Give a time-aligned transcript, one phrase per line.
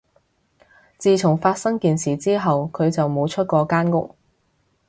[0.97, 4.15] 自從發生件事之後，佢就冇出過間屋